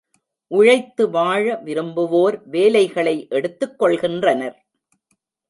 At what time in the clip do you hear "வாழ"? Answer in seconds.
1.09-1.55